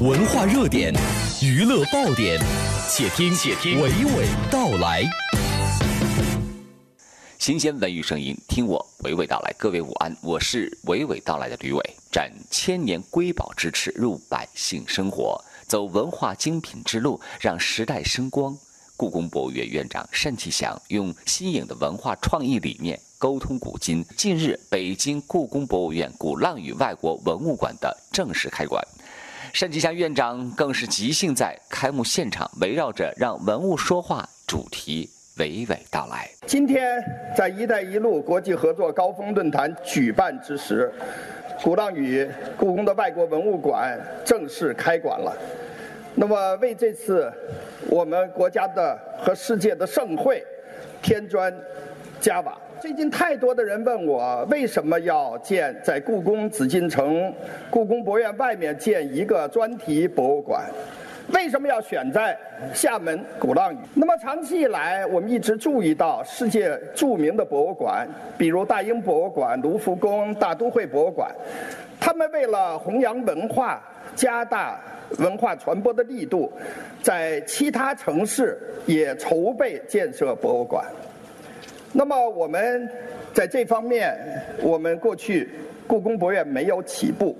[0.00, 0.92] 文化热点，
[1.40, 2.38] 娱乐爆点，
[2.86, 5.02] 且听且听娓娓道来。
[7.38, 9.54] 新鲜文娱声音，听我娓娓道来。
[9.58, 11.82] 各位午安，我是娓娓道来的吕伟。
[12.12, 18.54] 展千年瑰宝之耻，入百姓生活，走文化精品之路，让时代生光。
[18.98, 24.04] 故宫博物院院长单霁翔用新颖的文化创意理念沟通古今。
[24.14, 28.86] 近日，北京故宫博物院鼓浪屿外国文物馆的正式开馆。
[29.52, 36.28] 单霁翔院长更是即兴在开幕现场，围绕着“让文物说话”主题娓娓道来。
[36.46, 37.02] 今天
[37.36, 40.92] 在“一带一路”国际合作高峰论坛举办之时，
[41.62, 45.36] 鼓浪屿故宫的外国文物馆正式开馆了。
[46.14, 47.32] 那么，为这次
[47.88, 50.44] 我们国家的和世界的盛会
[51.02, 51.54] 添砖
[52.20, 52.58] 加瓦。
[52.78, 57.32] 最近太多的人问我，为什么要建在故宫紫禁城、
[57.70, 60.68] 故宫博物院外面建一个专题博物馆？
[61.32, 62.38] 为什么要选在
[62.74, 63.78] 厦门鼓浪屿？
[63.94, 71.34] 那么长期以来，我们一直注意到世界著名的博物馆，比如大英博物馆、卢浮宫、大都会博物馆，
[71.98, 73.82] 他们为了弘扬文化、
[74.14, 74.78] 加大
[75.18, 76.52] 文化传播的力度，
[77.02, 80.84] 在其他城市也筹备建设博物馆。
[81.98, 82.86] 那么我们
[83.32, 84.14] 在这方面，
[84.60, 85.48] 我们过去
[85.86, 87.34] 故宫博物院没有起步，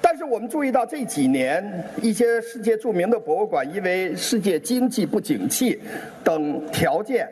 [0.00, 5.82] 但是我们注意到这几年一些世界著名的博物馆，因为世界经济不景气
[6.22, 7.28] 等条件，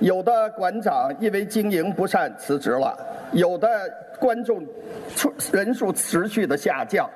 [0.00, 2.98] 有的馆长因为经营不善辞职了，
[3.32, 3.68] 有的
[4.18, 4.60] 观众
[5.52, 7.08] 人数持续的下降，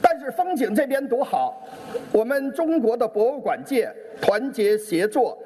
[0.00, 1.61] 但是风景这边多好，
[2.10, 5.38] 我们中国的博物馆界团结协作，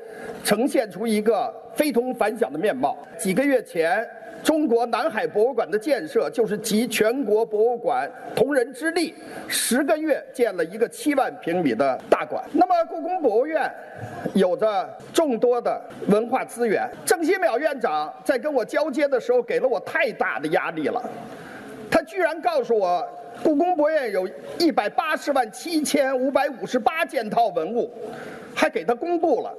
[0.44, 1.54] 呈现出一个。
[1.76, 2.96] 非同凡响的面貌。
[3.18, 4.02] 几个月前，
[4.42, 9.14] 中国南海博物馆的建设就是集全国博物馆同仁之力，
[9.46, 12.42] 十个月建了一个七万平米的大馆。
[12.54, 13.70] 那么，故宫博物院
[14.32, 16.88] 有着众多的文化资源。
[17.04, 21.02] 郑新淼院长在跟我交接的时候，给了我太大的压力了。
[21.90, 23.06] 他居然告诉我，
[23.42, 27.90] 故宫博物院有一百八十万七千五百五十八件套文物，
[28.54, 29.54] 还给他公布了。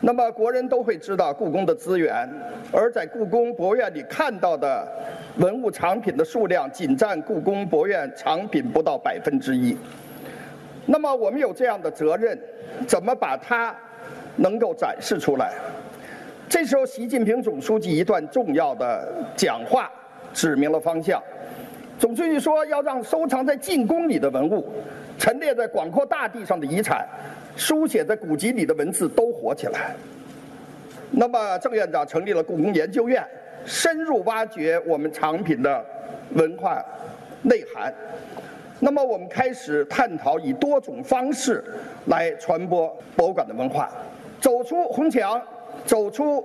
[0.00, 2.26] 那么国人都会知道故宫的资源，
[2.72, 4.88] 而在故宫博物院里看到的
[5.36, 9.76] 文物藏品的数量，仅占故宫博物院藏品不到百分之一。
[10.86, 12.38] 那么我们有这样的责任，
[12.86, 13.76] 怎么把它
[14.36, 15.52] 能够展示出来？
[16.48, 19.06] 这时候，习近平总书记一段重要的
[19.36, 19.90] 讲话
[20.32, 21.22] 指明了方向。
[21.98, 24.66] 总书记说，要让收藏在进宫里的文物，
[25.18, 27.06] 陈列在广阔大地上的遗产。
[27.56, 29.94] 书写在古籍里的文字都活起来。
[31.10, 33.22] 那么，郑院长成立了故宫研究院，
[33.66, 35.84] 深入挖掘我们藏品的
[36.34, 36.82] 文化
[37.42, 37.92] 内涵。
[38.78, 41.62] 那么，我们开始探讨以多种方式
[42.06, 43.90] 来传播博物馆的文化，
[44.40, 45.42] 走出红墙，
[45.84, 46.42] 走出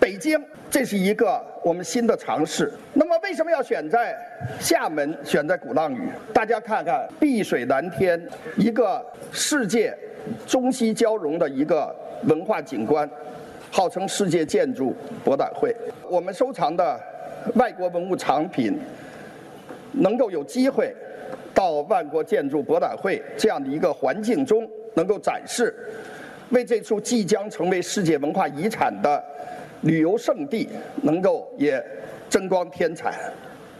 [0.00, 2.72] 北京，这是一个我们新的尝试。
[2.94, 4.16] 那么，为什么要选在
[4.58, 6.08] 厦门，选在鼓浪屿？
[6.32, 8.18] 大家看看，碧水蓝天，
[8.56, 9.94] 一个世界。
[10.46, 13.08] 中西交融的一个文化景观，
[13.70, 15.74] 号称世界建筑博览会。
[16.10, 17.00] 我们收藏的
[17.54, 18.78] 外国文物藏品，
[19.92, 20.94] 能够有机会
[21.54, 25.74] 到万国建筑博览会这样的一个环境中能够展示，
[26.50, 29.24] 为这处即将成为世界文化遗产的
[29.82, 30.68] 旅游胜地
[31.02, 31.84] 能够也
[32.28, 33.14] 增光添彩。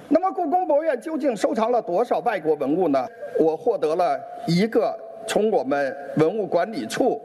[0.09, 3.07] 那么，故宫博物院究竟收藏了多少外国文物呢？
[3.39, 4.99] 我获得了一个。
[5.27, 7.21] 从我们文物管理处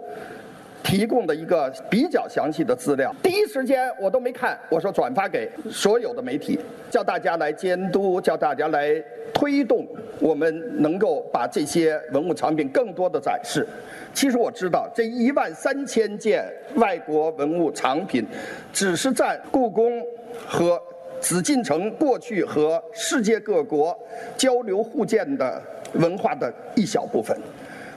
[0.83, 9.01] 提供的一个比较详细的资料，第一时间我都没看，我说转发给所有的媒体，叫大家来监督，叫大家来
[9.33, 9.87] 推动，
[10.19, 13.65] 我们能够把这些文物藏品更多的展示。
[14.13, 16.45] 其实我知道，这一万三千件
[16.75, 18.23] 外国文物藏品，
[18.71, 20.05] 只是占故宫
[20.45, 20.79] 和
[21.19, 23.97] 紫禁城过去和世界各国
[24.37, 25.59] 交流互鉴的
[25.93, 27.35] 文化的一小部分。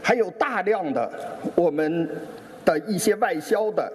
[0.00, 1.11] 还有大量的
[1.56, 2.09] 我们
[2.67, 3.91] 的一些外销的、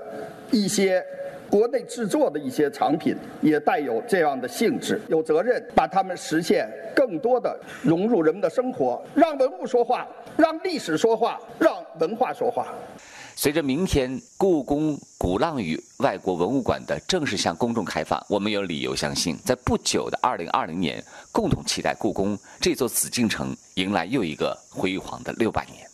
[0.50, 1.06] 一些
[1.47, 10.07] 国内制作的一些藏品，也带有这样的性质，有责任把它们实现更多的融入人们的生活，让文物说话，
[10.38, 12.68] 让历史说话，让文化说话。
[13.35, 25.85] 随着明天故宫鼓浪屿外国文物馆的正式向公众开放，我们有理由相信，在不久的二零二零年，共同期待故宫这座紫禁城迎来又一个辉煌的六百年。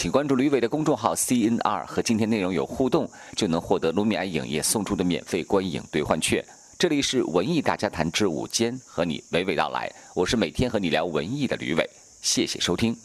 [0.00, 3.06] 请关注吕伟的公众号 CNR，和今天内容有互动，
[3.36, 6.42] 就能获得卢米埃影业送出的免费观影兑换券。
[6.78, 9.92] 这里是文艺大家谈之午间，和你娓娓道来。
[10.14, 11.86] 我是每天和你聊文艺的吕伟，
[12.22, 12.96] 谢谢收听。